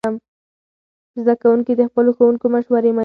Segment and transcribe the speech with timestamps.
[1.21, 2.99] زده کوونکي د خپلو ښوونکو مشورې مني.